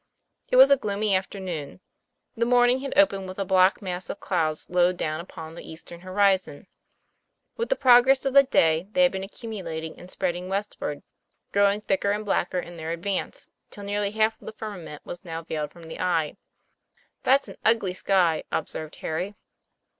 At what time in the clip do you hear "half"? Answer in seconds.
14.09-14.41